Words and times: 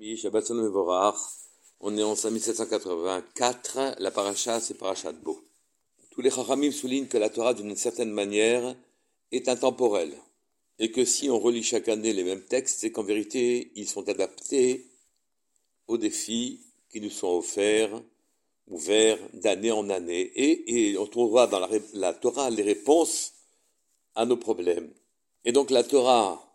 Shabbat. 0.00 0.50
On 1.80 1.96
est 1.96 2.02
en 2.02 2.16
5784. 2.16 3.96
La 3.98 4.10
paracha, 4.10 4.58
c'est 4.60 4.74
paracha 4.74 5.12
de 5.12 5.18
Beau. 5.18 5.38
Tous 6.10 6.22
les 6.22 6.30
Chachamim 6.30 6.72
soulignent 6.72 7.06
que 7.06 7.18
la 7.18 7.28
Torah, 7.28 7.52
d'une 7.52 7.76
certaine 7.76 8.10
manière, 8.10 8.74
est 9.30 9.48
intemporelle. 9.48 10.16
Et 10.78 10.90
que 10.90 11.04
si 11.04 11.28
on 11.28 11.38
relit 11.38 11.62
chaque 11.62 11.88
année 11.88 12.14
les 12.14 12.24
mêmes 12.24 12.44
textes, 12.44 12.80
c'est 12.80 12.90
qu'en 12.90 13.02
vérité, 13.02 13.72
ils 13.74 13.88
sont 13.88 14.08
adaptés 14.08 14.86
aux 15.86 15.98
défis 15.98 16.60
qui 16.90 17.02
nous 17.02 17.10
sont 17.10 17.36
offerts, 17.36 18.02
ouverts 18.68 19.18
d'année 19.34 19.70
en 19.70 19.90
année. 19.90 20.32
Et, 20.34 20.96
on 20.96 21.06
trouvera 21.06 21.46
dans 21.46 21.60
la 21.92 22.14
Torah 22.14 22.48
les 22.48 22.62
réponses 22.62 23.34
à 24.14 24.24
nos 24.24 24.38
problèmes. 24.38 24.92
Et 25.44 25.52
donc 25.52 25.70
la 25.70 25.84
Torah 25.84 26.49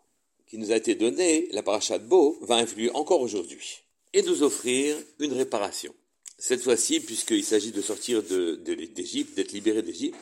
qui 0.46 0.58
nous 0.58 0.70
a 0.70 0.76
été 0.76 0.94
donnée, 0.94 1.48
la 1.52 1.62
paracha 1.62 1.98
de 1.98 2.06
Beau, 2.06 2.38
va 2.42 2.56
influer 2.56 2.90
encore 2.94 3.20
aujourd'hui 3.20 3.82
et 4.12 4.22
nous 4.22 4.42
offrir 4.42 4.96
une 5.18 5.32
réparation. 5.32 5.94
Cette 6.38 6.62
fois-ci, 6.62 7.00
puisqu'il 7.00 7.44
s'agit 7.44 7.72
de 7.72 7.82
sortir 7.82 8.22
d'Égypte, 8.22 9.34
d'être 9.36 9.52
libéré 9.52 9.82
d'Égypte, 9.82 10.16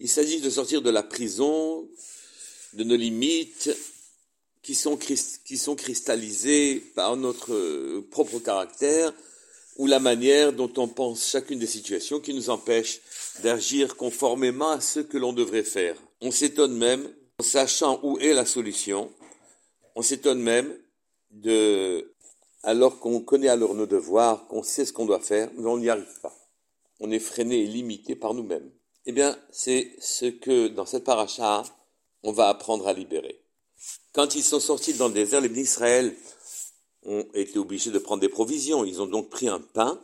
il 0.00 0.08
s'agit 0.08 0.40
de 0.40 0.50
sortir 0.50 0.82
de 0.82 0.90
la 0.90 1.02
prison, 1.02 1.88
de 2.74 2.84
nos 2.84 2.96
limites 2.96 3.70
qui 4.62 4.74
sont, 4.74 4.96
qui 4.96 5.58
sont 5.58 5.76
cristallisées 5.76 6.80
par 6.94 7.16
notre 7.16 8.00
propre 8.10 8.38
caractère 8.38 9.12
ou 9.76 9.86
la 9.86 10.00
manière 10.00 10.52
dont 10.52 10.72
on 10.76 10.88
pense 10.88 11.28
chacune 11.28 11.58
des 11.58 11.66
situations 11.66 12.20
qui 12.20 12.34
nous 12.34 12.50
empêchent 12.50 13.00
d'agir 13.42 13.96
conformément 13.96 14.70
à 14.70 14.80
ce 14.80 15.00
que 15.00 15.18
l'on 15.18 15.32
devrait 15.32 15.62
faire. 15.62 15.96
On 16.20 16.30
s'étonne 16.30 16.76
même, 16.76 17.08
en 17.38 17.44
sachant 17.44 18.00
où 18.02 18.18
est 18.18 18.32
la 18.32 18.46
solution, 18.46 19.10
on 19.96 20.02
s'étonne 20.02 20.40
même 20.40 20.78
de, 21.30 22.14
alors 22.62 23.00
qu'on 23.00 23.20
connaît 23.20 23.48
alors 23.48 23.74
nos 23.74 23.86
devoirs, 23.86 24.46
qu'on 24.46 24.62
sait 24.62 24.84
ce 24.84 24.92
qu'on 24.92 25.06
doit 25.06 25.20
faire, 25.20 25.50
mais 25.56 25.66
on 25.66 25.78
n'y 25.78 25.88
arrive 25.88 26.20
pas. 26.20 26.36
On 27.00 27.10
est 27.10 27.18
freiné 27.18 27.62
et 27.62 27.66
limité 27.66 28.14
par 28.14 28.34
nous-mêmes. 28.34 28.70
Eh 29.06 29.12
bien, 29.12 29.36
c'est 29.50 29.96
ce 29.98 30.26
que, 30.26 30.68
dans 30.68 30.86
cette 30.86 31.04
paracha, 31.04 31.64
on 32.22 32.32
va 32.32 32.48
apprendre 32.48 32.86
à 32.86 32.92
libérer. 32.92 33.40
Quand 34.12 34.34
ils 34.34 34.42
sont 34.42 34.60
sortis 34.60 34.94
dans 34.94 35.08
le 35.08 35.14
désert, 35.14 35.40
les 35.40 35.48
d'Israël 35.48 36.14
ont 37.04 37.26
été 37.34 37.58
obligés 37.58 37.90
de 37.90 37.98
prendre 37.98 38.20
des 38.20 38.28
provisions. 38.28 38.84
Ils 38.84 39.00
ont 39.00 39.06
donc 39.06 39.30
pris 39.30 39.48
un 39.48 39.60
pain, 39.60 40.00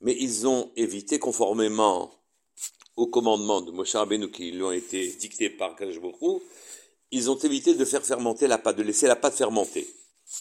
mais 0.00 0.16
ils 0.18 0.46
ont 0.46 0.72
évité, 0.76 1.18
conformément 1.18 2.12
aux 2.96 3.06
commandements 3.06 3.60
de 3.60 3.70
Moshe 3.70 3.94
Rabbeinu 3.94 4.30
qui 4.30 4.50
lui 4.50 4.62
ont 4.62 4.72
été 4.72 5.06
dictés 5.12 5.50
par 5.50 5.76
Kadosh 5.76 6.00
ils 7.10 7.30
ont 7.30 7.38
évité 7.38 7.74
de 7.74 7.84
faire 7.84 8.04
fermenter 8.04 8.46
la 8.46 8.58
pâte, 8.58 8.76
de 8.76 8.82
laisser 8.82 9.06
la 9.06 9.16
pâte 9.16 9.34
fermenter. 9.34 9.88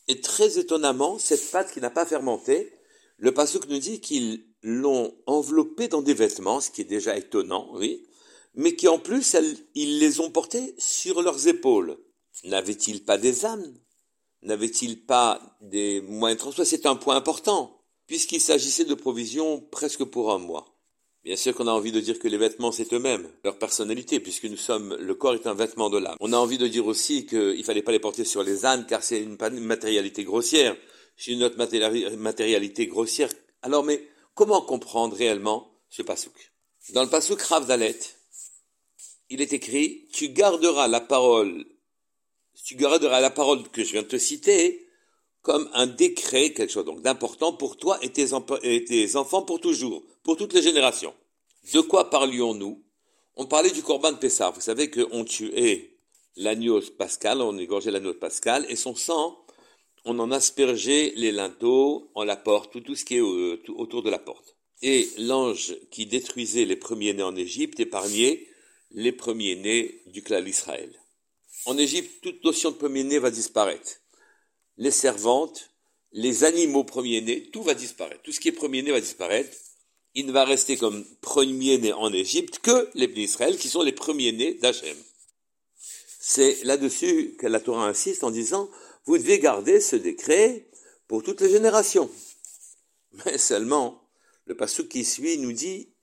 Et 0.08 0.22
très 0.22 0.60
étonnamment, 0.60 1.18
cette 1.18 1.52
pâte 1.52 1.72
qui 1.72 1.80
n'a 1.80 1.90
pas 1.90 2.06
fermenté, 2.06 2.74
le 3.18 3.34
Passouk 3.34 3.68
nous 3.70 3.80
dit 3.80 4.02
qu'ils 4.02 4.46
l'ont 4.62 5.16
enveloppée 5.26 5.88
dans 5.88 6.02
des 6.02 6.14
vêtements, 6.14 6.60
ce 6.60 6.72
qui 6.72 6.82
est 6.82 6.86
déjà 6.86 7.18
étonnant, 7.18 7.70
oui, 7.74 8.06
mais 8.54 8.76
qui 8.76 8.88
en 8.88 9.00
plus, 9.00 9.36
ils 9.76 10.00
les 10.00 10.20
ont 10.20 10.32
portés 10.32 10.76
sur 10.78 11.22
leurs 11.22 11.48
épaules. 11.48 11.98
N'avaient-ils 12.44 13.04
pas 13.04 13.18
des 13.18 13.46
âmes 13.46 13.74
N'avaient-ils 14.44 15.06
pas 15.06 15.58
des 15.62 16.02
moyens 16.02 16.38
de 16.38 16.42
transport 16.42 16.66
C'est 16.66 16.86
un 16.86 16.96
point 16.96 17.16
important, 17.16 17.82
puisqu'il 18.06 18.42
s'agissait 18.42 18.86
de 18.86 18.94
provisions 18.94 19.62
presque 19.62 20.04
pour 20.04 20.32
un 20.32 20.38
mois. 20.38 20.77
Bien 21.28 21.36
sûr 21.36 21.54
qu'on 21.54 21.68
a 21.68 21.72
envie 21.72 21.92
de 21.92 22.00
dire 22.00 22.20
que 22.20 22.30
les 22.30 22.38
vêtements, 22.38 22.72
c'est 22.72 22.94
eux-mêmes, 22.94 23.30
leur 23.44 23.60
personnalité, 23.60 24.22
puisque 24.22 24.46
nous 24.46 24.56
sommes, 24.56 24.96
le 24.96 25.14
corps 25.14 25.34
est 25.34 25.46
un 25.46 25.54
vêtement 25.54 25.90
de 25.90 25.98
l'âme. 25.98 26.16
On 26.22 26.32
a 26.32 26.38
envie 26.38 26.58
de 26.58 26.68
dire 26.68 26.88
aussi 26.88 27.26
qu'il 27.26 27.66
fallait 27.66 27.82
pas 27.82 27.92
les 27.92 28.00
porter 28.00 28.24
sur 28.24 28.44
les 28.44 28.66
ânes, 28.66 28.86
car 28.88 29.04
c'est 29.04 29.22
une 29.22 29.36
matérialité 29.60 30.24
grossière. 30.24 30.78
C'est 31.18 31.34
une 31.34 31.44
autre 31.44 31.58
matérialité 31.58 32.88
grossière. 32.88 33.28
Alors, 33.62 33.84
mais 33.84 34.08
comment 34.36 34.62
comprendre 34.62 35.18
réellement 35.18 35.70
ce 35.90 36.02
pasouk? 36.02 36.54
Dans 36.94 37.04
le 37.04 37.10
pasouk 37.10 37.42
Rav 37.42 37.68
Dalet, 37.68 38.00
il 39.30 39.42
est 39.42 39.52
écrit, 39.52 40.08
tu 40.14 40.30
garderas 40.30 40.88
la 40.88 41.02
parole, 41.02 41.66
tu 42.64 42.76
garderas 42.76 43.20
la 43.20 43.32
parole 43.32 43.68
que 43.68 43.84
je 43.84 43.92
viens 43.92 44.04
de 44.04 44.08
te 44.08 44.18
citer, 44.18 44.87
comme 45.48 45.70
un 45.74 45.88
décret, 45.88 46.52
quelque 46.52 46.74
chose 46.74 46.84
donc 46.84 47.02
d'important 47.02 47.54
pour 47.54 47.78
toi 47.78 47.98
et 48.02 48.12
tes, 48.12 48.34
enfants 48.34 49.42
pour 49.44 49.62
toujours 49.62 50.04
pour 50.22 50.36
toutes 50.36 50.52
les 50.52 50.62
générations. 50.62 51.14
De 51.74 51.80
quoi 51.80 52.10
parlions-nous? 52.10 52.84
On 53.38 53.46
parlait 53.46 53.72
du 53.72 53.82
Corban 53.82 54.12
de 54.12 54.18
Pessah. 54.18 54.50
Vous 54.50 54.60
savez 54.60 54.92
qu'on 54.92 55.24
tuait 55.24 55.96
l'agneau 56.36 56.82
pascal, 56.98 57.42
on 57.42 57.58
égorgeait 57.58 57.92
l'agneau 57.92 58.14
pascal, 58.14 58.66
et 58.68 58.76
son 58.76 58.94
sang, 58.94 59.42
on 60.04 60.20
en 60.20 60.32
aspergeait 60.32 61.14
les 61.16 61.32
linteaux, 61.32 62.12
en 62.14 62.26
la 62.26 62.36
porte, 62.36 62.74
tout, 62.74 62.82
tout 62.82 62.96
ce 62.96 63.06
qui 63.06 63.16
est 63.16 63.22
autour 63.22 64.04
de 64.04 64.10
la 64.10 64.20
porte. 64.20 64.58
Et 64.82 65.10
l'ange 65.18 65.78
qui 65.92 66.08
détruisait 66.08 66.66
les 66.66 66.76
premiers-nés 66.76 67.24
en 67.24 67.38
Égypte 67.38 67.80
épargnait 67.80 68.46
les 68.92 69.14
premiers-nés 69.14 70.02
du 70.08 70.24
clan 70.24 70.42
d'Israël. 70.42 70.92
En 71.66 71.78
Égypte, 71.78 72.22
toute 72.22 72.44
notion 72.44 72.72
de 72.72 72.76
premier-né 72.76 73.18
va 73.18 73.32
disparaître. 73.32 74.02
Les 74.78 74.92
servantes, 74.92 75.72
les 76.12 76.44
animaux 76.44 76.84
premiers-nés, 76.84 77.50
tout 77.52 77.64
va 77.64 77.74
disparaître. 77.74 78.22
Tout 78.24 78.32
ce 78.32 78.40
qui 78.40 78.50
est 78.50 78.54
premier-né 78.54 78.92
va 78.92 79.02
disparaître 79.02 79.50
il 80.18 80.26
ne 80.26 80.32
va 80.32 80.46
rester 80.46 80.78
comme 80.78 81.06
premier-né 81.22 81.94
en 81.94 82.12
Égypte 82.12 82.58
que 82.58 82.90
les 82.96 83.06
Israël 83.06 83.56
qui 83.56 83.70
sont 83.70 83.84
les 83.84 83.92
premiers-nés 83.92 84.56
d'Hachem. 84.56 84.98
C'est 86.20 86.64
là-dessus 86.64 87.36
que 87.38 87.46
la 87.46 87.60
Torah 87.60 87.86
insiste 87.86 88.24
en 88.24 88.32
disant, 88.32 88.68
vous 89.06 89.20
devez 89.20 89.38
garder 89.38 89.80
ce 89.80 89.96
décret 89.96 90.72
pour 91.08 91.22
toutes 91.22 91.42
les 91.42 91.52
générations. 91.52 92.10
Mais 93.26 93.38
seulement, 93.38 94.02
le 94.46 94.58
passage 94.58 94.88
qui 94.88 95.06
suit 95.06 95.38
nous 95.38 95.54
dit 95.54 95.94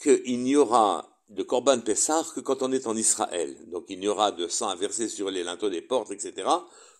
qu'il 0.00 0.40
n'y 0.44 0.54
aura 0.54 1.20
de 1.28 1.42
Korban 1.42 1.80
Pessah 1.80 2.24
que 2.36 2.40
quand 2.40 2.62
on 2.62 2.70
est 2.70 2.86
en 2.86 2.96
Israël. 2.96 3.56
Donc 3.66 3.86
il 3.88 3.98
n'y 3.98 4.06
aura 4.06 4.30
de 4.30 4.46
sang 4.46 4.68
à 4.68 4.76
verser 4.76 5.08
sur 5.08 5.28
les 5.28 5.42
linteaux 5.42 5.70
des 5.70 5.82
portes, 5.82 6.12
etc., 6.12 6.48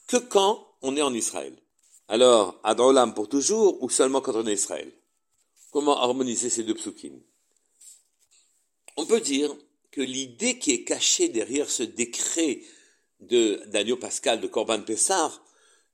que 0.07 0.17
quand 0.17 0.67
on 0.83 0.97
est 0.97 1.03
en 1.03 1.15
Israël. 1.15 1.57
Alors, 2.09 2.61
Adolam 2.63 3.15
pour 3.15 3.29
toujours 3.29 3.83
ou 3.83 3.91
seulement 3.91 4.21
quand 4.21 4.37
on 4.37 4.47
est 4.47 4.55
Israël? 4.55 4.93
Comment 5.73 6.01
harmoniser 6.01 6.51
ces 6.51 6.63
deux 6.63 6.75
psukim? 6.75 7.21
On 8.97 9.05
peut 9.05 9.21
dire 9.21 9.55
que 9.91 10.01
l'idée 10.01 10.59
qui 10.59 10.73
est 10.73 10.85
cachée 10.85 11.29
derrière 11.29 11.69
ce 11.71 11.83
décret 11.83 12.61
de 13.21 13.63
Daniel 13.67 13.99
Pascal 13.99 14.41
de 14.41 14.47
Corban 14.47 14.83
Pessar, 14.83 15.43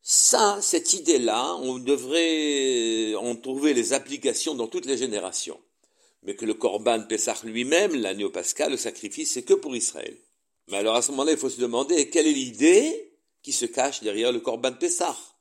ça, 0.03 0.59
cette 0.61 0.93
idée-là, 0.93 1.57
on 1.63 1.79
devrait 1.79 3.15
en 3.15 3.37
trouver 3.37 3.73
les 3.73 3.93
applications 3.93 4.55
dans 4.55 4.67
toutes 4.67 4.87
les 4.87 4.99
générations. 4.99 5.61
Mais 6.25 6.35
que 6.35 6.45
le 6.45 6.55
Corban 6.55 7.05
Pessar 7.09 7.41
lui-même, 7.45 7.95
l'agneau 7.95 8.31
pascal, 8.31 8.73
le 8.73 8.77
sacrifice, 8.77 9.33
c'est 9.33 9.43
que 9.43 9.55
pour 9.55 9.75
Israël. 9.75 10.17
Mais 10.69 10.77
alors 10.77 10.97
à 10.97 11.03
ce 11.03 11.11
moment-là, 11.13 11.33
il 11.33 11.39
faut 11.39 11.49
se 11.49 11.61
demander 11.61 12.11
quelle 12.11 12.27
est 12.27 12.33
l'idée 12.33 13.12
qui 13.43 13.53
se 13.53 13.67
cache 13.67 14.03
derrière 14.03 14.33
le 14.33 14.41
Corban 14.41 14.73
Pessar. 14.73 15.37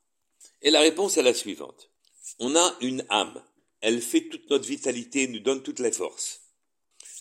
Et 0.62 0.70
la 0.70 0.80
réponse 0.80 1.16
est 1.16 1.22
la 1.22 1.34
suivante. 1.34 1.90
On 2.38 2.56
a 2.56 2.76
une 2.80 3.04
âme 3.08 3.42
elle 3.82 4.00
fait 4.00 4.22
toute 4.22 4.48
notre 4.48 4.64
vitalité, 4.64 5.26
nous 5.26 5.40
donne 5.40 5.62
toutes 5.62 5.80
les 5.80 5.92
forces. 5.92 6.40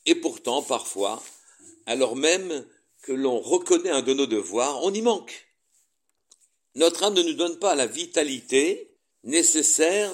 Et 0.05 0.15
pourtant, 0.15 0.61
parfois, 0.61 1.21
alors 1.87 2.15
même 2.15 2.65
que 3.01 3.11
l'on 3.11 3.39
reconnaît 3.39 3.89
un 3.89 4.03
de 4.03 4.13
nos 4.13 4.27
devoirs, 4.27 4.81
on 4.83 4.93
y 4.93 5.01
manque. 5.01 5.47
Notre 6.75 7.03
âme 7.03 7.15
ne 7.15 7.23
nous 7.23 7.33
donne 7.33 7.57
pas 7.57 7.75
la 7.75 7.87
vitalité 7.87 8.95
nécessaire 9.23 10.13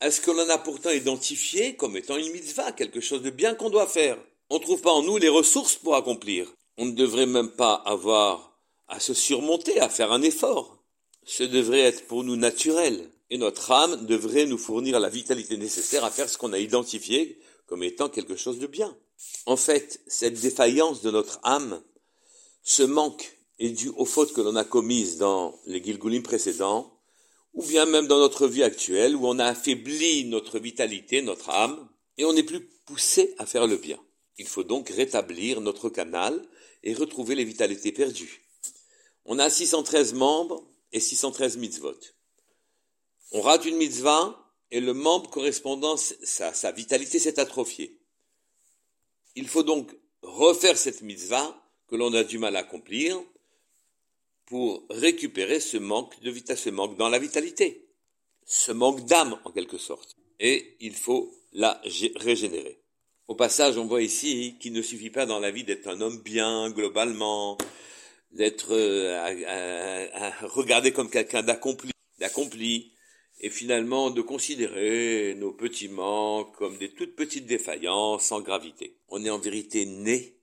à 0.00 0.10
ce 0.10 0.20
que 0.20 0.30
l'on 0.30 0.48
a 0.50 0.58
pourtant 0.58 0.90
identifié 0.90 1.76
comme 1.76 1.96
étant 1.96 2.18
une 2.18 2.30
mitzvah, 2.30 2.72
quelque 2.72 3.00
chose 3.00 3.22
de 3.22 3.30
bien 3.30 3.54
qu'on 3.54 3.70
doit 3.70 3.88
faire. 3.88 4.18
On 4.50 4.58
ne 4.58 4.62
trouve 4.62 4.82
pas 4.82 4.92
en 4.92 5.02
nous 5.02 5.16
les 5.16 5.30
ressources 5.30 5.76
pour 5.76 5.96
accomplir. 5.96 6.52
On 6.76 6.84
ne 6.84 6.92
devrait 6.92 7.26
même 7.26 7.50
pas 7.50 7.74
avoir 7.74 8.55
à 8.88 9.00
se 9.00 9.14
surmonter, 9.14 9.80
à 9.80 9.88
faire 9.88 10.12
un 10.12 10.22
effort. 10.22 10.82
Ce 11.24 11.42
devrait 11.42 11.80
être 11.80 12.06
pour 12.06 12.24
nous 12.24 12.36
naturel 12.36 13.10
et 13.30 13.38
notre 13.38 13.72
âme 13.72 14.06
devrait 14.06 14.46
nous 14.46 14.58
fournir 14.58 15.00
la 15.00 15.08
vitalité 15.08 15.56
nécessaire 15.56 16.04
à 16.04 16.10
faire 16.10 16.28
ce 16.28 16.38
qu'on 16.38 16.52
a 16.52 16.58
identifié 16.58 17.38
comme 17.66 17.82
étant 17.82 18.08
quelque 18.08 18.36
chose 18.36 18.58
de 18.58 18.66
bien. 18.66 18.96
En 19.46 19.56
fait, 19.56 20.00
cette 20.06 20.40
défaillance 20.40 21.02
de 21.02 21.10
notre 21.10 21.40
âme, 21.42 21.82
ce 22.62 22.82
manque 22.82 23.36
est 23.58 23.70
dû 23.70 23.88
aux 23.88 24.04
fautes 24.04 24.32
que 24.32 24.40
l'on 24.40 24.56
a 24.56 24.64
commises 24.64 25.18
dans 25.18 25.58
les 25.66 25.82
Gilgulim 25.82 26.22
précédents, 26.22 26.92
ou 27.54 27.64
bien 27.64 27.86
même 27.86 28.06
dans 28.06 28.18
notre 28.18 28.46
vie 28.46 28.62
actuelle, 28.62 29.16
où 29.16 29.26
on 29.26 29.38
a 29.38 29.46
affaibli 29.46 30.24
notre 30.26 30.58
vitalité, 30.58 31.22
notre 31.22 31.50
âme, 31.50 31.88
et 32.18 32.24
on 32.24 32.34
n'est 32.34 32.42
plus 32.42 32.60
poussé 32.84 33.34
à 33.38 33.46
faire 33.46 33.66
le 33.66 33.76
bien. 33.76 33.98
Il 34.38 34.46
faut 34.46 34.64
donc 34.64 34.90
rétablir 34.90 35.60
notre 35.60 35.88
canal 35.88 36.40
et 36.82 36.94
retrouver 36.94 37.34
les 37.34 37.44
vitalités 37.44 37.92
perdues. 37.92 38.45
On 39.26 39.38
a 39.38 39.50
613 39.50 40.14
membres 40.14 40.64
et 40.92 41.00
613 41.00 41.56
mitzvot. 41.56 41.98
On 43.32 43.40
rate 43.40 43.64
une 43.64 43.76
mitzvah 43.76 44.52
et 44.70 44.80
le 44.80 44.94
membre 44.94 45.30
correspondant, 45.30 45.96
sa, 45.96 46.72
vitalité 46.72 47.18
s'est 47.18 47.40
atrophiée. 47.40 47.98
Il 49.34 49.48
faut 49.48 49.64
donc 49.64 49.94
refaire 50.22 50.78
cette 50.78 51.02
mitzvah 51.02 51.60
que 51.88 51.96
l'on 51.96 52.14
a 52.14 52.24
du 52.24 52.38
mal 52.38 52.56
à 52.56 52.60
accomplir 52.60 53.20
pour 54.46 54.86
récupérer 54.90 55.58
ce 55.58 55.76
manque 55.76 56.20
de 56.20 56.30
vitalité, 56.30 56.62
ce 56.62 56.70
manque 56.70 56.96
dans 56.96 57.08
la 57.08 57.18
vitalité. 57.18 57.82
ce 58.44 58.70
manque 58.70 59.04
d'âme 59.06 59.40
en 59.44 59.50
quelque 59.50 59.78
sorte. 59.78 60.16
Et 60.38 60.76
il 60.80 60.94
faut 60.94 61.34
la 61.52 61.80
régénérer. 62.14 62.80
Au 63.26 63.34
passage, 63.34 63.76
on 63.76 63.86
voit 63.86 64.02
ici 64.02 64.54
qu'il 64.60 64.72
ne 64.72 64.82
suffit 64.82 65.10
pas 65.10 65.26
dans 65.26 65.40
la 65.40 65.50
vie 65.50 65.64
d'être 65.64 65.88
un 65.88 66.00
homme 66.00 66.22
bien 66.22 66.70
globalement, 66.70 67.58
d'être 68.32 68.72
euh, 68.72 70.30
regardé 70.42 70.92
comme 70.92 71.10
quelqu'un 71.10 71.42
d'accompli, 71.42 71.90
d'accompli, 72.18 72.92
et 73.40 73.50
finalement 73.50 74.10
de 74.10 74.22
considérer 74.22 75.34
nos 75.36 75.52
petits 75.52 75.88
manques 75.88 76.54
comme 76.56 76.78
des 76.78 76.94
toutes 76.94 77.16
petites 77.16 77.46
défaillances 77.46 78.24
sans 78.24 78.40
gravité. 78.40 78.96
On 79.08 79.24
est 79.24 79.30
en 79.30 79.38
vérité 79.38 79.84
né 79.84 80.38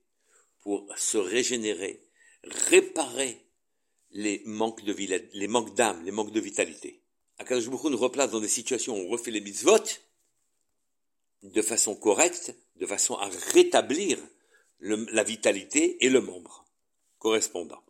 pour 0.62 0.86
se 0.96 1.18
régénérer, 1.18 2.00
réparer 2.44 3.40
les 4.12 4.42
manques 4.46 4.84
de 4.84 4.94
les 5.34 5.48
manques 5.48 5.74
d'âme, 5.74 6.04
les 6.04 6.12
manques 6.12 6.32
de 6.32 6.40
vitalité. 6.40 7.02
Akadosh 7.38 7.68
nous 7.68 7.96
replace 7.96 8.30
dans 8.30 8.40
des 8.40 8.48
situations 8.48 8.96
où 8.96 9.06
on 9.06 9.08
refait 9.08 9.32
les 9.32 9.40
mitzvot 9.40 9.78
de 11.42 11.62
façon 11.62 11.96
correcte, 11.96 12.54
de 12.76 12.86
façon 12.86 13.16
à 13.16 13.28
rétablir 13.52 14.18
la 14.80 15.24
vitalité 15.24 16.04
et 16.04 16.08
le 16.08 16.20
membre 16.20 16.63
correspondant. 17.24 17.82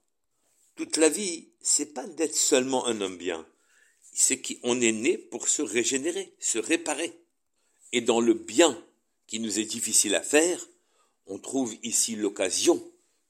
Toute 0.77 0.97
la 0.97 1.09
vie, 1.09 1.49
c'est 1.61 1.93
pas 1.93 2.07
d'être 2.07 2.37
seulement 2.37 2.87
un 2.87 3.01
homme 3.01 3.17
bien, 3.17 3.45
c'est 4.13 4.41
qu'on 4.41 4.81
est 4.81 4.93
né 4.93 5.19
pour 5.19 5.49
se 5.49 5.61
régénérer, 5.61 6.33
se 6.39 6.59
réparer. 6.59 7.19
Et 7.93 8.01
dans 8.01 8.21
le 8.21 8.35
bien 8.35 8.81
qui 9.27 9.41
nous 9.41 9.59
est 9.59 9.65
difficile 9.65 10.15
à 10.15 10.23
faire, 10.23 10.65
on 11.27 11.41
trouve 11.41 11.75
ici 11.83 12.15
l'occasion 12.15 12.81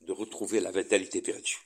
de 0.03 0.13
retrouver 0.13 0.61
la 0.61 0.73
vitalité 0.73 1.23
perdue. 1.23 1.57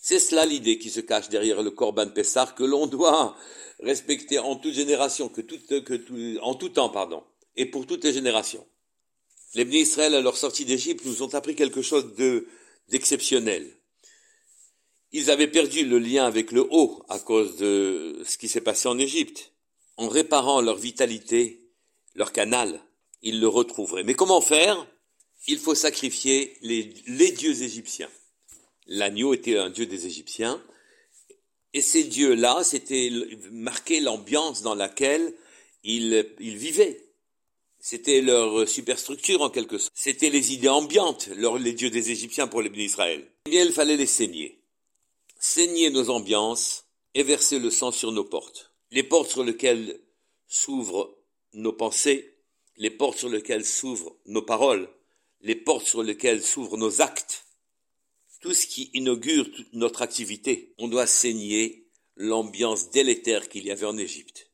C'est 0.00 0.20
cela 0.20 0.46
l'idée 0.46 0.78
qui 0.78 0.90
se 0.90 1.00
cache 1.00 1.28
derrière 1.28 1.60
le 1.60 1.72
Corban 1.72 2.08
Pessar 2.08 2.54
que 2.54 2.62
l'on 2.62 2.86
doit 2.86 3.36
respecter 3.80 4.38
en 4.38 4.54
toute 4.54 4.74
génération, 4.74 5.32
en 6.40 6.54
tout 6.54 6.68
temps, 6.68 6.88
pardon, 6.88 7.24
et 7.56 7.66
pour 7.66 7.88
toutes 7.88 8.04
les 8.04 8.12
générations. 8.12 8.64
Les 9.54 9.64
bénis 9.64 9.80
Israël, 9.80 10.14
à 10.14 10.20
leur 10.20 10.36
sortie 10.36 10.64
d'Égypte, 10.64 11.04
nous 11.04 11.24
ont 11.24 11.34
appris 11.34 11.56
quelque 11.56 11.82
chose 11.82 12.14
de, 12.14 12.46
d'exceptionnel. 12.88 13.76
Ils 15.12 15.30
avaient 15.30 15.48
perdu 15.48 15.84
le 15.84 15.98
lien 15.98 16.24
avec 16.24 16.52
le 16.52 16.66
haut 16.70 17.04
à 17.08 17.18
cause 17.18 17.56
de 17.56 18.22
ce 18.24 18.38
qui 18.38 18.48
s'est 18.48 18.62
passé 18.62 18.88
en 18.88 18.98
Égypte. 18.98 19.52
En 19.98 20.08
réparant 20.08 20.62
leur 20.62 20.76
vitalité, 20.76 21.68
leur 22.14 22.32
canal, 22.32 22.80
ils 23.20 23.40
le 23.40 23.48
retrouveraient. 23.48 24.04
Mais 24.04 24.14
comment 24.14 24.40
faire? 24.40 24.86
Il 25.46 25.58
faut 25.58 25.74
sacrifier 25.74 26.56
les, 26.62 26.84
dieux 27.32 27.62
égyptiens. 27.62 28.08
L'agneau 28.86 29.34
était 29.34 29.58
un 29.58 29.70
dieu 29.70 29.86
des 29.86 30.06
Égyptiens. 30.06 30.62
Et 31.74 31.80
ces 31.80 32.04
dieux-là, 32.04 32.62
c'était 32.64 33.10
marqué 33.50 34.00
l'ambiance 34.00 34.62
dans 34.62 34.74
laquelle 34.74 35.34
ils 35.84 36.24
vivaient. 36.38 37.11
C'était 37.84 38.20
leur 38.20 38.68
superstructure 38.68 39.42
en 39.42 39.50
quelque 39.50 39.76
sorte. 39.76 39.92
C'était 39.92 40.30
les 40.30 40.52
idées 40.52 40.68
ambiantes, 40.68 41.26
les 41.26 41.72
dieux 41.72 41.90
des 41.90 42.12
Égyptiens 42.12 42.46
pour 42.46 42.62
les 42.62 42.70
d'Israël. 42.70 43.28
Eh 43.46 43.50
bien, 43.50 43.64
il 43.64 43.72
fallait 43.72 43.96
les 43.96 44.06
saigner. 44.06 44.60
Saigner 45.40 45.90
nos 45.90 46.08
ambiances 46.08 46.86
et 47.14 47.24
verser 47.24 47.58
le 47.58 47.70
sang 47.70 47.90
sur 47.90 48.12
nos 48.12 48.22
portes. 48.22 48.70
Les 48.92 49.02
portes 49.02 49.32
sur 49.32 49.42
lesquelles 49.42 49.98
s'ouvrent 50.46 51.18
nos 51.54 51.72
pensées, 51.72 52.36
les 52.76 52.90
portes 52.90 53.18
sur 53.18 53.28
lesquelles 53.28 53.66
s'ouvrent 53.66 54.16
nos 54.26 54.42
paroles, 54.42 54.88
les 55.40 55.56
portes 55.56 55.88
sur 55.88 56.04
lesquelles 56.04 56.44
s'ouvrent 56.44 56.76
nos 56.76 57.02
actes. 57.02 57.46
Tout 58.40 58.54
ce 58.54 58.68
qui 58.68 58.90
inaugure 58.94 59.48
notre 59.72 60.02
activité. 60.02 60.72
On 60.78 60.86
doit 60.86 61.08
saigner 61.08 61.88
l'ambiance 62.14 62.90
délétère 62.90 63.48
qu'il 63.48 63.66
y 63.66 63.72
avait 63.72 63.86
en 63.86 63.98
Égypte. 63.98 64.52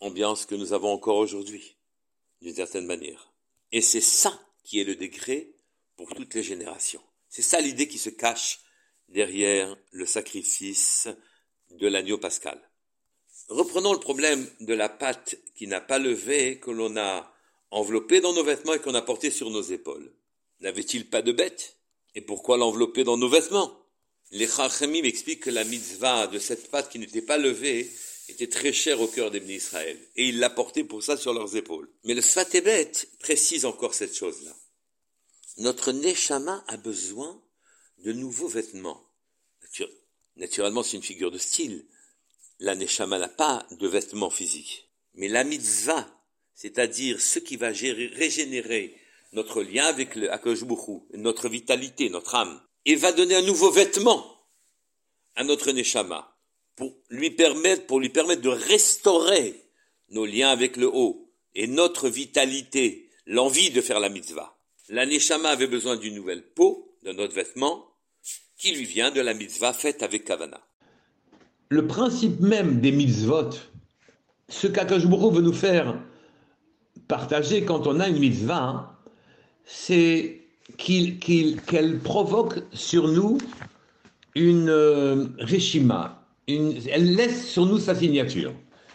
Ambiance 0.00 0.44
que 0.44 0.54
nous 0.54 0.74
avons 0.74 0.92
encore 0.92 1.16
aujourd'hui 1.16 1.76
d'une 2.42 2.54
certaine 2.54 2.86
manière. 2.86 3.32
Et 3.70 3.80
c'est 3.80 4.00
ça 4.02 4.38
qui 4.64 4.80
est 4.80 4.84
le 4.84 4.96
degré 4.96 5.54
pour 5.96 6.14
toutes 6.14 6.34
les 6.34 6.42
générations. 6.42 7.02
C'est 7.28 7.42
ça 7.42 7.60
l'idée 7.60 7.88
qui 7.88 7.98
se 7.98 8.10
cache 8.10 8.60
derrière 9.08 9.76
le 9.92 10.04
sacrifice 10.04 11.08
de 11.70 11.86
l'agneau 11.86 12.18
pascal. 12.18 12.60
Reprenons 13.48 13.92
le 13.92 14.00
problème 14.00 14.48
de 14.60 14.74
la 14.74 14.88
pâte 14.88 15.36
qui 15.56 15.66
n'a 15.66 15.80
pas 15.80 15.98
levé, 15.98 16.58
que 16.58 16.70
l'on 16.70 16.96
a 16.96 17.32
enveloppée 17.70 18.20
dans 18.20 18.32
nos 18.32 18.44
vêtements 18.44 18.74
et 18.74 18.80
qu'on 18.80 18.94
a 18.94 19.02
porté 19.02 19.30
sur 19.30 19.50
nos 19.50 19.62
épaules. 19.62 20.12
N'avait-il 20.60 21.08
pas 21.08 21.22
de 21.22 21.32
bête? 21.32 21.76
Et 22.14 22.20
pourquoi 22.20 22.56
l'envelopper 22.56 23.04
dans 23.04 23.16
nos 23.16 23.28
vêtements? 23.28 23.78
Les 24.30 24.46
Chachamim 24.46 25.04
expliquent 25.04 25.44
que 25.44 25.50
la 25.50 25.64
mitzvah 25.64 26.26
de 26.26 26.38
cette 26.38 26.70
pâte 26.70 26.90
qui 26.90 26.98
n'était 26.98 27.22
pas 27.22 27.38
levée 27.38 27.90
était 28.28 28.48
très 28.48 28.72
cher 28.72 29.00
au 29.00 29.08
cœur 29.08 29.30
des 29.30 29.40
Israël, 29.52 29.98
et 30.16 30.28
ils 30.28 30.38
l'apportaient 30.38 30.84
pour 30.84 31.02
ça 31.02 31.16
sur 31.16 31.34
leurs 31.34 31.56
épaules. 31.56 31.88
Mais 32.04 32.14
le 32.14 32.22
Sfatebet 32.22 32.92
précise 33.18 33.64
encore 33.64 33.94
cette 33.94 34.16
chose-là. 34.16 34.54
Notre 35.58 35.92
Neshama 35.92 36.64
a 36.68 36.76
besoin 36.76 37.42
de 37.98 38.12
nouveaux 38.12 38.48
vêtements. 38.48 39.06
Naturellement, 40.36 40.82
c'est 40.82 40.96
une 40.96 41.02
figure 41.02 41.30
de 41.30 41.38
style. 41.38 41.84
La 42.58 42.74
Neshama 42.74 43.18
n'a 43.18 43.28
pas 43.28 43.66
de 43.70 43.88
vêtements 43.88 44.30
physiques. 44.30 44.88
Mais 45.14 45.28
la 45.28 45.44
mitzvah, 45.44 46.08
c'est-à-dire 46.54 47.20
ce 47.20 47.38
qui 47.38 47.56
va 47.56 47.68
régénérer 47.68 48.96
notre 49.32 49.62
lien 49.62 49.86
avec 49.86 50.14
le 50.14 50.30
notre 51.16 51.48
vitalité, 51.48 52.08
notre 52.08 52.34
âme, 52.34 52.62
et 52.84 52.96
va 52.96 53.12
donner 53.12 53.34
un 53.34 53.42
nouveau 53.42 53.70
vêtement 53.70 54.26
à 55.34 55.44
notre 55.44 55.70
Neshama 55.72 56.31
pour 56.76 56.94
lui 57.10 57.30
permettre, 57.30 57.86
pour 57.86 58.00
lui 58.00 58.08
permettre 58.08 58.42
de 58.42 58.48
restaurer 58.48 59.62
nos 60.10 60.24
liens 60.26 60.50
avec 60.50 60.76
le 60.76 60.88
haut 60.88 61.30
et 61.54 61.66
notre 61.66 62.08
vitalité, 62.08 63.10
l'envie 63.26 63.70
de 63.70 63.80
faire 63.80 64.00
la 64.00 64.08
mitzvah. 64.08 64.56
La 64.88 65.04
avait 65.44 65.66
besoin 65.66 65.96
d'une 65.96 66.14
nouvelle 66.14 66.42
peau, 66.42 66.96
d'un 67.02 67.16
autre 67.18 67.34
vêtement, 67.34 67.86
qui 68.56 68.72
lui 68.74 68.84
vient 68.84 69.10
de 69.10 69.20
la 69.20 69.34
mitzvah 69.34 69.72
faite 69.72 70.02
avec 70.02 70.24
Kavana. 70.24 70.60
Le 71.68 71.86
principe 71.86 72.40
même 72.40 72.80
des 72.80 72.92
mitzvot, 72.92 73.50
ce 74.48 74.66
qu'Akashburo 74.66 75.30
veut 75.30 75.40
nous 75.40 75.52
faire 75.52 75.98
partager 77.08 77.64
quand 77.64 77.86
on 77.86 78.00
a 78.00 78.08
une 78.08 78.18
mitzvah, 78.18 78.98
c'est 79.64 80.42
qu'elle 80.76 82.00
provoque 82.00 82.62
sur 82.72 83.08
nous 83.08 83.38
une 84.34 84.68
euh, 84.68 85.26
elle 86.90 87.14
laisse 87.14 87.48
sur 87.48 87.66
nous 87.66 87.78
sa 87.78 87.94
signature. 87.94 88.52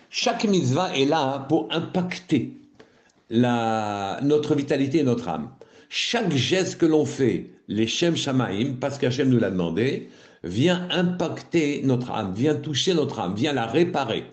Chaque 0.09 0.45
mitzvah 0.45 0.95
est 0.95 1.05
là 1.05 1.45
pour 1.49 1.67
impacter 1.71 2.53
notre 3.29 4.55
vitalité 4.55 4.99
et 4.99 5.03
notre 5.03 5.27
âme. 5.27 5.49
Chaque 5.89 6.33
geste 6.33 6.77
que 6.77 6.85
l'on 6.85 7.05
fait, 7.05 7.51
les 7.67 7.87
Shem 7.87 8.15
Shamaim, 8.15 8.75
parce 8.79 8.97
qu'Hachem 8.97 9.29
nous 9.29 9.39
l'a 9.39 9.51
demandé, 9.51 10.09
vient 10.43 10.87
impacter 10.91 11.81
notre 11.83 12.11
âme, 12.11 12.33
vient 12.33 12.55
toucher 12.55 12.93
notre 12.93 13.19
âme, 13.19 13.35
vient 13.35 13.53
la 13.53 13.65
réparer. 13.65 14.23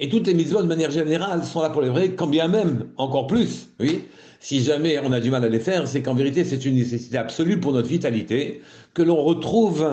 Et 0.00 0.08
toutes 0.08 0.26
les 0.26 0.34
mitzvahs, 0.34 0.62
de 0.62 0.66
manière 0.66 0.90
générale, 0.90 1.44
sont 1.44 1.62
là 1.62 1.70
pour 1.70 1.80
les 1.80 1.88
vrais, 1.88 2.10
quand 2.10 2.26
bien 2.26 2.48
même, 2.48 2.88
encore 2.96 3.26
plus, 3.26 3.68
oui. 3.80 4.04
Si 4.40 4.62
jamais 4.62 4.98
on 4.98 5.12
a 5.12 5.20
du 5.20 5.30
mal 5.30 5.42
à 5.44 5.48
les 5.48 5.60
faire, 5.60 5.88
c'est 5.88 6.02
qu'en 6.02 6.14
vérité, 6.14 6.44
c'est 6.44 6.66
une 6.66 6.74
nécessité 6.74 7.16
absolue 7.16 7.58
pour 7.58 7.72
notre 7.72 7.88
vitalité, 7.88 8.60
que 8.92 9.02
l'on 9.02 9.22
retrouve 9.22 9.88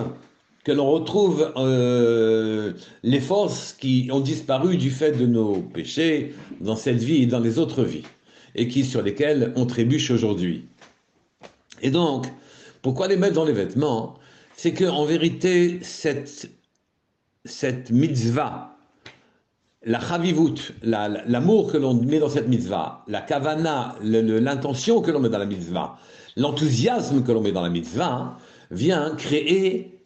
que 0.63 0.72
l'on 0.72 0.91
retrouve 0.91 1.51
euh, 1.58 2.74
les 3.03 3.20
forces 3.20 3.74
qui 3.74 4.10
ont 4.12 4.20
disparu 4.20 4.77
du 4.77 4.91
fait 4.91 5.13
de 5.13 5.25
nos 5.25 5.62
péchés 5.62 6.34
dans 6.60 6.75
cette 6.75 7.01
vie 7.01 7.24
et 7.24 7.25
dans 7.25 7.39
les 7.39 7.58
autres 7.58 7.84
vies, 7.84 8.03
et 8.56 8.68
qui 8.68 8.86
sur 8.86 9.01
lesquelles 9.01 9.53
on 9.56 9.65
trébuche 9.65 10.12
aujourd'hui. 10.12 10.65
Et 11.82 11.89
donc, 11.89 12.27
pourquoi 12.82 13.08
les 13.08 13.18
mettre 13.18 13.36
dans 13.36 13.46
les 13.46 13.53
vêtements? 13.53 14.15
C'est 14.56 14.74
qu'en 14.74 15.06
vérité, 15.06 15.80
cette, 15.82 16.51
cette 17.46 17.89
mitzvah, 17.89 18.77
la 19.84 20.00
chavivut, 20.00 20.74
l'amour 20.84 21.72
que 21.72 21.77
l'on 21.77 21.96
met 21.96 22.20
dans 22.20 22.30
cette 22.30 22.48
mitzvah, 22.48 23.03
la 23.08 23.22
kavana, 23.22 23.96
l'intention 24.03 25.01
que 25.01 25.10
l'on 25.10 25.20
met 25.20 25.30
dans 25.30 25.39
la 25.39 25.48
mitzvah, 25.48 25.98
l'enthousiasme 26.38 27.24
que 27.24 27.32
l'on 27.32 27.41
met 27.41 27.51
dans 27.51 27.63
la 27.63 27.70
mitzvah, 27.70 28.38
vient 28.70 29.15
créer 29.15 30.00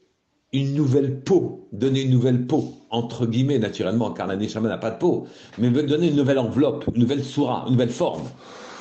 une 0.62 0.76
nouvelle 0.76 1.20
peau, 1.22 1.68
donner 1.72 2.04
une 2.04 2.12
nouvelle 2.12 2.46
peau, 2.46 2.74
entre 2.90 3.26
guillemets 3.26 3.60
naturellement, 3.60 4.12
car 4.12 4.28
la 4.28 4.36
Neshama 4.36 4.70
n'a 4.70 4.78
pas 4.78 4.92
de 4.92 4.98
peau, 4.98 5.28
mais 5.58 5.70
donner 5.70 6.10
une 6.10 6.16
nouvelle 6.16 6.40
enveloppe, 6.40 6.86
une 6.94 7.02
nouvelle 7.02 7.24
soura, 7.24 7.66
une 7.68 7.74
nouvelle 7.74 7.90
forme 7.90 8.24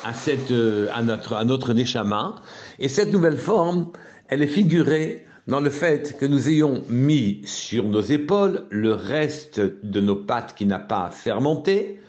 à, 0.04 0.12
cette, 0.12 0.50
euh, 0.50 0.88
à, 0.95 1.02
notre, 1.02 1.35
à 1.35 1.45
notre 1.45 1.73
Neshama. 1.73 2.37
Et 2.78 2.88
cette 2.88 3.12
nouvelle 3.12 3.38
forme, 3.38 3.88
elle 4.28 4.43
est 4.43 4.49
figurée 4.49 5.25
dans 5.47 5.61
le 5.61 5.71
fait 5.71 6.16
que 6.19 6.26
nous 6.26 6.49
ayons 6.49 6.85
mis 6.88 7.43
sur 7.45 7.85
nos 7.85 8.00
épaules 8.00 8.64
le 8.71 8.95
reste 8.95 9.61
de 9.61 10.00
nos 10.00 10.16
pattes 10.16 10.54
qui 10.54 10.66
n'a 10.66 10.78
pas 10.78 11.11
fermenté, 11.11 12.00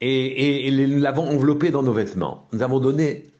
et, 0.00 0.66
et, 0.66 0.86
nous 0.88 1.00
l'avons 1.00 1.28
enveloppé 1.28 1.70
dans 1.70 1.84
nos 1.84 1.92
vêtements. 1.92 2.48
Nous 2.52 2.62
avons 2.62 2.80
donné 2.80 3.30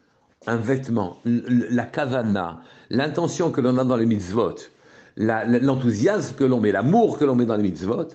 un 0.47 0.57
vêtement, 0.57 1.19
la 1.25 1.85
kavana, 1.85 2.62
l'intention 2.89 3.51
que 3.51 3.61
l'on 3.61 3.79
a 3.79 3.85
dans 3.85 3.97
les 3.97 4.07
mitzvot, 4.07 4.55
l'enthousiasme 5.16 6.35
que 6.37 6.45
l'on 6.45 6.61
met, 6.61 6.73
l'amour 6.73 7.19
que 7.19 7.25
l'on 7.25 7.35
met 7.35 7.47
dans 7.47 7.57
les 7.57 7.62
mitzvot, 7.62 8.09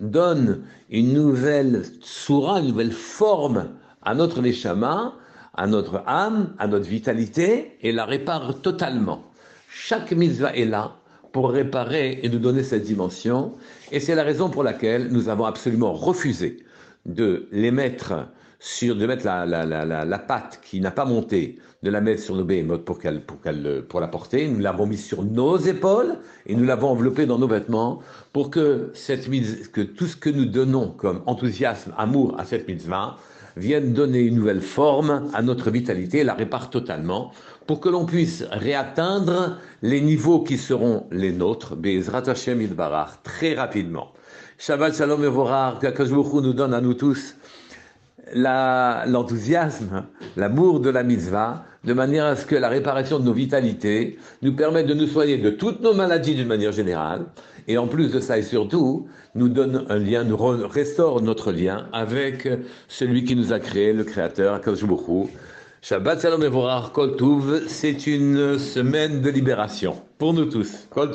donne 0.00 0.62
une 0.90 1.12
nouvelle 1.12 1.82
soura, 2.00 2.60
une 2.60 2.68
nouvelle 2.68 2.92
forme 2.92 3.68
à 4.02 4.14
notre 4.14 4.40
neshama, 4.42 5.14
à 5.54 5.66
notre 5.66 6.02
âme, 6.06 6.54
à 6.58 6.66
notre 6.66 6.86
vitalité, 6.86 7.76
et 7.82 7.92
la 7.92 8.04
répare 8.04 8.60
totalement. 8.60 9.22
Chaque 9.68 10.12
mitzvah 10.12 10.54
est 10.56 10.64
là 10.64 10.96
pour 11.30 11.50
réparer 11.50 12.20
et 12.22 12.28
nous 12.28 12.38
donner 12.38 12.62
cette 12.62 12.82
dimension, 12.82 13.54
et 13.90 14.00
c'est 14.00 14.14
la 14.14 14.22
raison 14.22 14.50
pour 14.50 14.62
laquelle 14.62 15.08
nous 15.08 15.28
avons 15.28 15.44
absolument 15.44 15.92
refusé 15.92 16.64
de 17.06 17.48
les 17.52 17.70
mettre 17.70 18.26
sur, 18.64 18.94
de 18.94 19.06
mettre 19.06 19.26
la, 19.26 19.44
la, 19.44 19.66
la, 19.66 20.04
la 20.04 20.18
pâte 20.20 20.60
qui 20.62 20.80
n'a 20.80 20.92
pas 20.92 21.04
monté, 21.04 21.58
de 21.82 21.90
la 21.90 22.00
mettre 22.00 22.22
sur 22.22 22.36
nos 22.36 22.44
béhémotes 22.44 22.84
pour 22.84 23.00
qu'elle, 23.00 23.20
pour 23.20 23.40
qu'elle, 23.40 23.84
pour 23.88 23.98
la 23.98 24.06
porter. 24.06 24.46
Nous 24.46 24.60
l'avons 24.60 24.86
mise 24.86 25.04
sur 25.04 25.24
nos 25.24 25.58
épaules 25.58 26.18
et 26.46 26.54
nous 26.54 26.64
l'avons 26.64 26.90
enveloppée 26.90 27.26
dans 27.26 27.38
nos 27.38 27.48
vêtements 27.48 27.98
pour 28.32 28.50
que 28.50 28.92
cette 28.94 29.28
que 29.72 29.80
tout 29.80 30.06
ce 30.06 30.16
que 30.16 30.30
nous 30.30 30.44
donnons 30.44 30.90
comme 30.90 31.22
enthousiasme, 31.26 31.92
amour 31.98 32.36
à 32.38 32.44
cette 32.44 32.68
mitzvah 32.68 33.16
vienne 33.56 33.92
donner 33.92 34.20
une 34.20 34.36
nouvelle 34.36 34.62
forme 34.62 35.28
à 35.34 35.42
notre 35.42 35.72
vitalité, 35.72 36.22
la 36.22 36.34
répare 36.34 36.70
totalement, 36.70 37.32
pour 37.66 37.80
que 37.80 37.88
l'on 37.88 38.06
puisse 38.06 38.44
réatteindre 38.52 39.58
les 39.82 40.00
niveaux 40.00 40.44
qui 40.44 40.56
seront 40.56 41.06
les 41.10 41.32
nôtres, 41.32 41.74
Be'ezrat 41.74 42.30
Hashem 42.30 42.64
très 43.24 43.54
rapidement. 43.54 44.12
Shabbat 44.56 44.96
Shalom 44.96 45.24
Evorar, 45.24 45.80
que 45.80 46.40
nous 46.40 46.52
donne 46.52 46.72
à 46.72 46.80
nous 46.80 46.94
tous 46.94 47.34
l'enthousiasme, 48.34 50.04
l'amour 50.36 50.80
de 50.80 50.90
la 50.90 51.02
mitzvah, 51.02 51.64
de 51.84 51.92
manière 51.92 52.26
à 52.26 52.36
ce 52.36 52.46
que 52.46 52.54
la 52.54 52.68
réparation 52.68 53.18
de 53.18 53.24
nos 53.24 53.32
vitalités 53.32 54.18
nous 54.42 54.54
permette 54.54 54.86
de 54.86 54.94
nous 54.94 55.06
soigner 55.06 55.38
de 55.38 55.50
toutes 55.50 55.80
nos 55.80 55.94
maladies 55.94 56.34
d'une 56.34 56.48
manière 56.48 56.72
générale, 56.72 57.26
et 57.68 57.78
en 57.78 57.86
plus 57.86 58.12
de 58.12 58.20
ça 58.20 58.38
et 58.38 58.42
surtout, 58.42 59.06
nous 59.34 59.48
donne 59.48 59.86
un 59.88 59.98
lien, 59.98 60.24
nous 60.24 60.36
restaure 60.36 61.22
notre 61.22 61.52
lien 61.52 61.86
avec 61.92 62.48
celui 62.88 63.24
qui 63.24 63.36
nous 63.36 63.52
a 63.52 63.60
créé, 63.60 63.92
le 63.92 64.04
Créateur, 64.04 64.54
Akadosh 64.54 64.84
Shabbat 65.84 66.22
Shalom 66.22 66.44
Evorach 66.44 66.92
Kol 66.92 67.16
c'est 67.66 68.06
une 68.06 68.56
semaine 68.58 69.20
de 69.20 69.30
libération 69.30 70.00
pour 70.18 70.32
nous 70.32 70.44
tous. 70.44 70.86
Kol 70.90 71.10